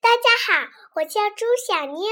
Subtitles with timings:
[0.00, 2.10] 大家好，我叫朱小妞，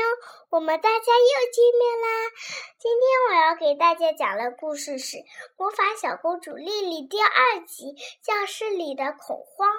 [0.50, 2.30] 我们大家又见面啦。
[2.78, 5.16] 今天我要给大家讲的故事是
[5.56, 9.70] 《魔法小公主莉莉》第二集《教室里的恐慌》。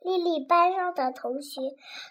[0.00, 1.62] 莉莉班上的同学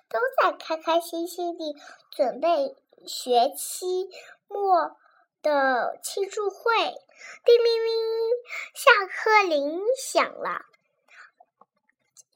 [0.09, 1.75] 都在开开心心地
[2.09, 2.75] 准备
[3.05, 4.09] 学期
[4.47, 4.97] 末。
[5.43, 6.57] 的庆祝会，
[7.43, 7.93] 叮铃铃，
[8.75, 10.65] 下课铃响了。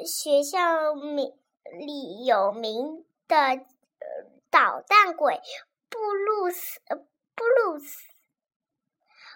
[0.06, 1.38] 学校名
[1.80, 3.66] 里有名的
[4.50, 5.40] 捣蛋鬼
[5.90, 6.80] 布鲁斯，
[7.36, 8.00] 布鲁斯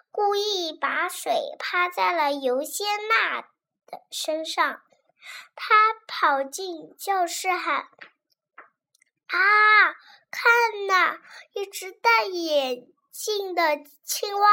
[0.10, 3.42] 故意把水趴在了尤仙娜
[3.86, 4.82] 的身上。
[5.56, 7.88] 他跑进教室喊
[9.28, 9.94] ：“啊，
[10.32, 11.20] 看呐，
[11.54, 13.62] 一只大眼！”幸的
[14.04, 14.50] 青蛙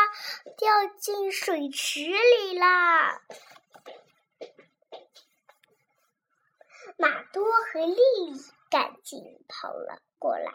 [0.56, 3.20] 掉进水池里啦！
[6.96, 8.40] 马多和丽丽
[8.70, 10.52] 赶紧跑了过来。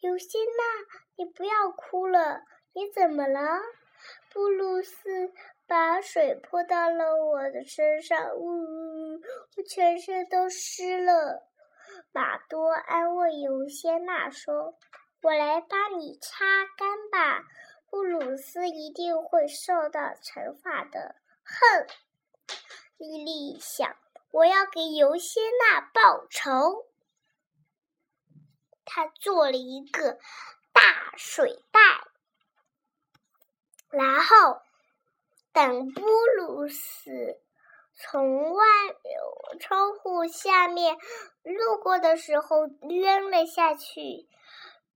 [0.00, 0.64] 尤西娜，
[1.14, 2.42] 你不要哭了，
[2.72, 3.60] 你怎么了？
[4.32, 5.32] 布鲁斯
[5.68, 9.20] 把水泼到了我的身上，呜，
[9.56, 11.48] 我全身都湿了。
[12.10, 14.74] 马多安慰尤西娜说。
[15.22, 16.44] 我来帮你擦
[16.78, 17.44] 干吧，
[17.90, 21.16] 布鲁斯一定会受到惩罚的。
[21.44, 21.86] 哼，
[22.96, 23.96] 莉莉想，
[24.30, 26.86] 我要给尤西娜报仇。
[28.86, 30.18] 她做了一个
[30.72, 31.80] 大水袋，
[33.90, 34.62] 然后
[35.52, 36.00] 等布
[36.38, 37.40] 鲁斯
[37.94, 38.64] 从外
[39.60, 40.96] 窗户下面
[41.42, 44.26] 路过的时候扔了下去。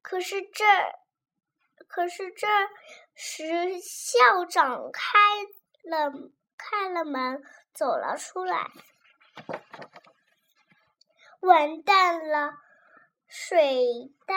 [0.05, 0.65] 可是这，
[1.89, 2.47] 可是这
[3.15, 5.19] 时校长开
[5.83, 6.13] 了
[6.59, 8.71] 开了门，走了出来。
[11.41, 12.53] 完蛋了，
[13.27, 14.35] 水袋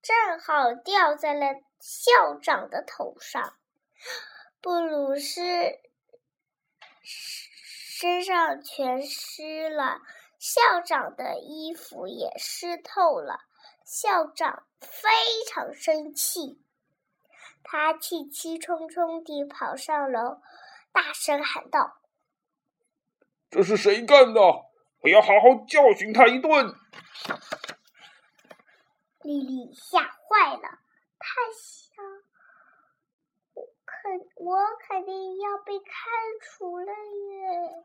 [0.00, 1.48] 正好掉在了
[1.80, 3.58] 校长的头上。
[4.60, 5.42] 布鲁斯
[7.02, 10.00] 身上全湿了，
[10.38, 13.49] 校长的衣服也湿透了。
[13.92, 15.08] 校长非
[15.48, 16.62] 常生气，
[17.64, 20.40] 他气气冲冲地跑上楼，
[20.92, 21.98] 大声喊道
[23.50, 24.40] ：“这是谁干的？
[25.02, 26.72] 我要好好教训他一顿！”
[29.22, 30.78] 丽丽吓坏了，
[31.18, 32.04] 她想
[33.54, 35.90] ：“我肯，我肯定要被开
[36.40, 37.84] 除了耶！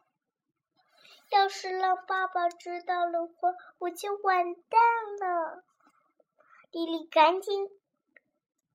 [1.31, 4.79] 要是让爸爸知道了话，我就完蛋
[5.19, 5.63] 了。”
[6.75, 7.69] 莉莉赶紧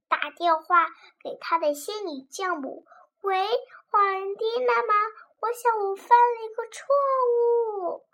[0.08, 0.86] 打电话
[1.22, 2.86] 给她的仙女教母
[3.20, 3.46] ：“喂，
[3.90, 4.94] 瓦伦蒂娜吗？
[5.40, 6.86] 我想我犯了一个错
[7.28, 8.06] 误。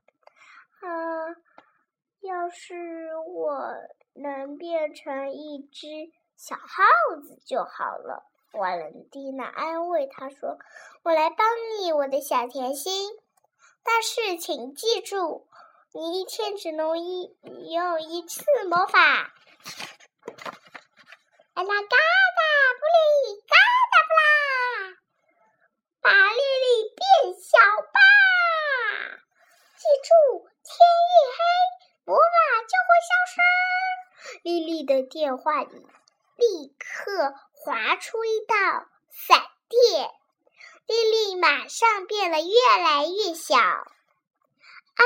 [0.81, 1.37] 啊，
[2.19, 3.63] 要是我
[4.15, 5.87] 能变成一只
[6.37, 8.25] 小耗子就好了。”
[8.59, 10.59] 瓦伦蒂娜安慰她说
[11.05, 11.47] ：“我来帮
[11.79, 13.17] 你，我的小甜心。
[13.85, 15.47] 但是请记住，
[15.93, 17.37] 你一天只能一
[17.71, 19.33] 用一次魔法。”
[21.57, 22.43] 啦啦嘎哒
[22.77, 23.01] 布里
[23.49, 23.57] 嘎
[23.91, 24.93] 达布啦，
[26.03, 27.01] 把丽丽变
[27.33, 27.99] 小吧！
[29.79, 30.13] 记住，
[30.63, 30.77] 天
[31.09, 31.41] 一黑，
[32.05, 32.21] 魔法
[32.61, 33.41] 就会消失。
[34.43, 35.87] 丽丽的电话里
[36.37, 38.55] 立刻划出一道
[39.09, 39.41] 闪
[39.71, 40.11] 电，
[40.85, 42.53] 丽丽马上变得越
[42.85, 43.57] 来越小。
[43.57, 45.05] 啊，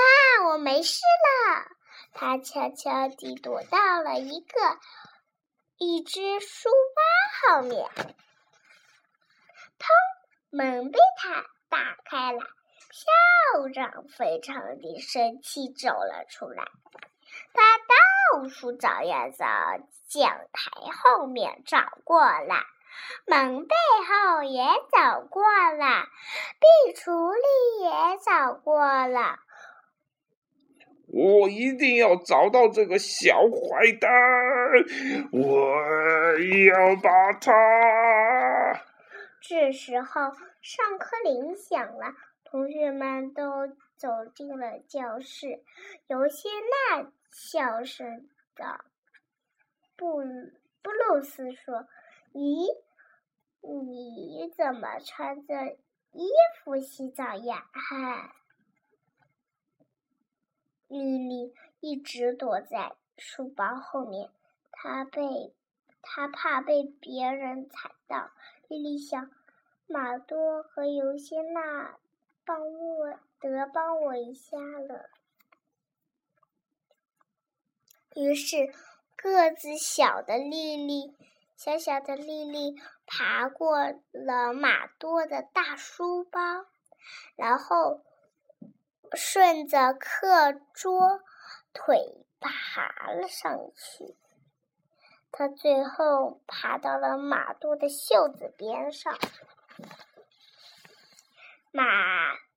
[0.49, 1.69] 我没事了。
[2.13, 4.81] 她悄悄地躲到了一个
[5.83, 7.89] 一只书包后面。
[9.79, 9.87] 砰！
[10.51, 12.41] 门被他打开了。
[12.93, 16.65] 校长非常的生气，走了出来。
[17.55, 19.47] 他到处找呀找，
[20.07, 22.63] 讲台后面找过了，
[23.27, 23.75] 门背
[24.07, 24.63] 后也
[24.93, 26.05] 找过了，
[26.61, 29.39] 壁橱里也找过了。
[31.13, 34.11] 我一定要找到这个小坏蛋！
[35.33, 37.51] 我要把他。
[39.41, 40.21] 这时候，
[40.63, 42.15] 上课铃响了，
[42.45, 43.67] 同学们都
[43.97, 45.65] 走进了教室。
[46.07, 46.49] 尤些
[46.93, 48.85] 娜笑声的，
[49.97, 50.23] 布
[50.83, 51.89] 布鲁斯说
[52.33, 52.69] ：“咦，
[53.63, 55.55] 你怎么穿着
[56.13, 56.29] 衣
[56.63, 58.37] 服洗澡呀？”哈。
[60.91, 64.29] 莉莉一直躲在书包后面，
[64.73, 65.55] 她被
[66.03, 68.33] 她怕被别人踩到。
[68.67, 69.31] 莉莉想，
[69.87, 71.97] 马多和尤仙娜
[72.45, 75.11] 帮我得帮我一下了。
[78.17, 78.75] 于是，
[79.15, 81.15] 个子小的莉莉，
[81.57, 82.75] 小小的莉莉
[83.07, 86.41] 爬过了马多的大书包，
[87.37, 88.03] 然后
[89.15, 91.21] 顺着课桌
[91.73, 94.17] 腿爬了上去。
[95.33, 99.17] 他最后爬到了马多的袖子边上。
[101.73, 101.85] 马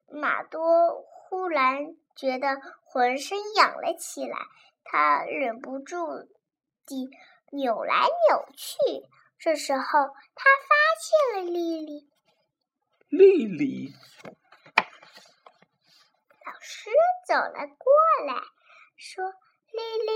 [0.08, 4.38] 马多忽然觉得浑身痒了起来。
[4.84, 6.28] 他忍不住
[6.86, 7.10] 地
[7.52, 9.08] 扭来扭去，
[9.40, 9.82] 这时候
[10.36, 12.10] 他发现了丽丽。
[13.08, 13.94] 丽丽，
[16.64, 16.90] 师
[17.28, 17.94] 走了过
[18.26, 18.42] 来，
[18.98, 19.26] 说
[19.72, 20.14] ：“丽丽，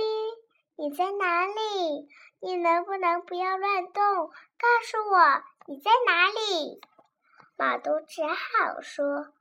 [0.78, 2.08] 你在哪里？
[2.40, 3.94] 你能不能不要乱动？
[3.94, 6.80] 告诉我你在哪里？”
[7.58, 9.34] 马东只好说：“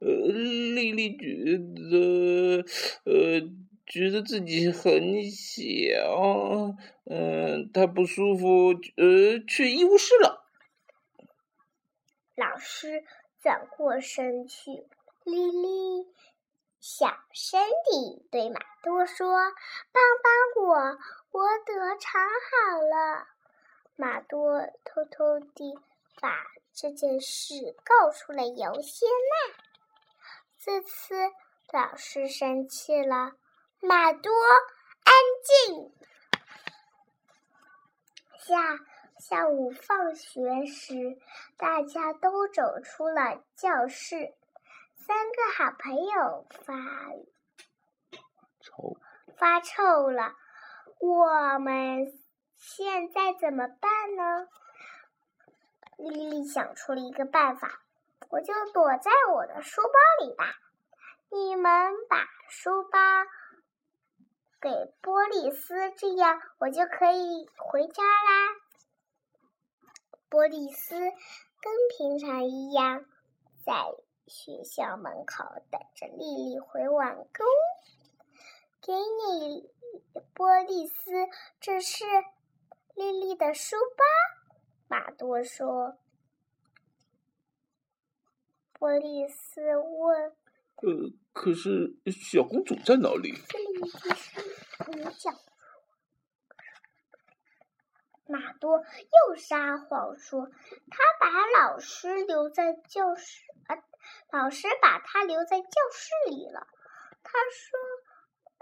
[0.00, 2.64] 呃，丽丽觉得，
[3.04, 3.50] 呃。”
[3.84, 6.74] 觉得自己很小，
[7.04, 10.46] 嗯，她不舒服，呃，去医务室了。
[12.36, 13.04] 老师
[13.42, 14.70] 转过身去，
[15.24, 16.06] 丽丽
[16.82, 19.24] 小声地对马多说
[19.94, 20.98] ：“帮帮我，
[21.30, 23.28] 我得藏好了。”
[23.94, 25.78] 马多偷偷地
[26.20, 26.44] 把
[26.74, 29.54] 这件事告诉了尤仙娜。
[30.58, 31.14] 这次
[31.72, 33.30] 老师生气了。
[33.78, 34.32] 马多，
[35.04, 35.14] 安
[35.44, 35.92] 静。
[38.38, 38.56] 下
[39.20, 41.16] 下午放学时，
[41.56, 44.34] 大家都走出了教室。
[45.04, 46.74] 三个好朋友发
[48.60, 48.96] 臭，
[49.36, 50.36] 发臭了。
[51.00, 52.06] 我们
[52.56, 54.46] 现在怎么办呢？
[55.98, 57.82] 丽丽想出了一个办法，
[58.28, 60.54] 我就躲在我的书包里吧。
[61.30, 62.98] 你们把书包。
[64.60, 64.70] 给
[65.00, 68.54] 波利斯，这样我就可以回家啦。
[70.28, 71.10] 波利斯跟
[71.98, 73.04] 平常一样，
[73.66, 73.74] 在
[74.32, 77.46] 学校门口等着丽丽回晚工。
[78.80, 79.70] 给你，
[80.32, 81.12] 波利斯，
[81.60, 82.06] 这是
[82.94, 84.02] 丽丽的书包。
[84.88, 85.98] 马多说。
[88.72, 90.32] 波利斯问
[90.80, 93.86] ：“呃，可是小公主在哪里？”这里
[94.16, 94.40] 是。
[94.92, 95.36] 你讲，
[98.26, 106.66] 马多又撒谎说他把老师留在教室，呃，老师把他留在教室里了。
[107.22, 107.78] 他说，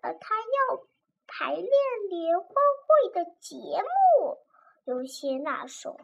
[0.03, 0.87] 呃，他要
[1.27, 1.69] 排练
[2.11, 4.39] 联欢会的节目。
[4.85, 6.01] 尤谢娜说。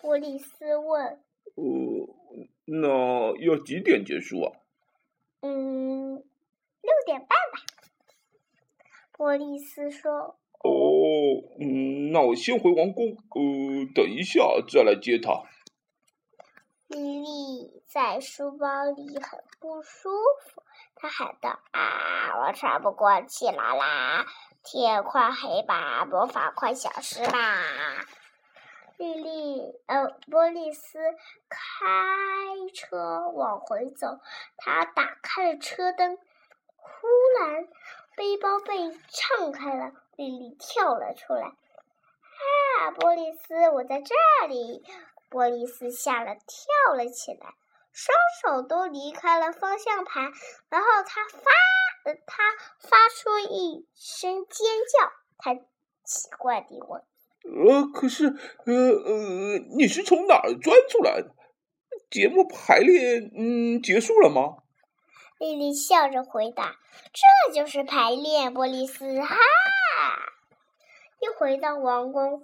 [0.00, 1.22] 波利斯问
[1.56, 1.64] ：“呃，
[2.66, 4.52] 那要几点结束啊？”
[5.40, 7.60] 嗯，六点半吧。
[9.12, 10.70] 波利斯说：“哦，
[11.58, 15.42] 嗯，那我先回王宫，呃，等一下再来接他。”
[16.94, 20.10] 莉莉在书包里很不舒
[20.44, 20.62] 服，
[20.94, 24.24] 她喊道：“啊，我喘不过气来啦！
[24.62, 27.36] 天快黑吧，魔法快消失吧！”
[28.96, 31.00] 莉莉，呃，波利斯
[31.48, 31.58] 开
[32.72, 34.20] 车往回走，
[34.56, 36.16] 他打开了车灯，
[36.76, 37.08] 忽
[37.40, 37.66] 然。
[38.16, 41.48] 背包被敞开了，丽丽跳了出来。
[41.48, 44.14] 啊，波利斯，我在这
[44.46, 44.84] 里！
[45.28, 47.54] 波利斯吓了，跳了起来，
[47.92, 50.30] 双手都离开了方向盘。
[50.68, 51.40] 然后他发，
[52.04, 52.42] 呃，他
[52.80, 55.12] 发出一声尖叫。
[55.38, 55.54] 他
[56.04, 57.02] 奇怪地问
[57.44, 61.30] ：“呃，可是，呃呃，你是从哪儿钻出来的？
[62.10, 64.58] 节目排练，嗯，结束了吗？”
[65.40, 66.76] 丽丽笑着回答
[67.12, 69.36] ：“这就是排练，波利斯哈！”
[71.20, 72.42] 一回到王宫，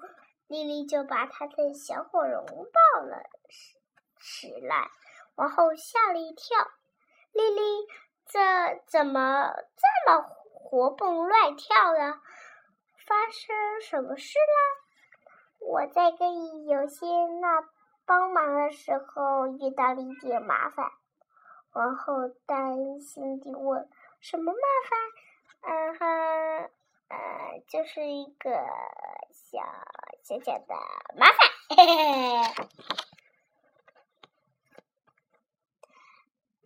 [0.50, 3.22] 丽丽就把她的小火龙抱了
[4.20, 4.90] 起来。
[5.36, 6.58] 王后吓了一跳
[7.32, 7.86] ：“丽丽，
[8.26, 8.40] 这
[8.88, 12.20] 怎么这么活蹦乱跳的？
[13.06, 17.06] 发生什么事了？”我在跟有些
[17.40, 17.62] 那
[18.04, 20.90] 帮忙的时候遇到了一点麻烦。
[21.74, 23.88] 王后担心地问
[24.18, 24.58] ：“什么麻
[24.90, 24.98] 烦
[25.62, 26.70] ？”“嗯哼，
[27.08, 28.50] 呃，就是一个
[29.32, 29.60] 小
[30.22, 30.74] 小小的
[31.16, 31.36] 麻烦。”
[31.76, 32.66] 嘿嘿。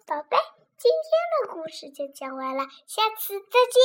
[0.06, 0.36] 宝贝，
[0.76, 1.10] 今天
[1.46, 3.82] 的故事就讲完了，下次再见。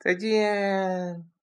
[0.00, 1.35] 再见。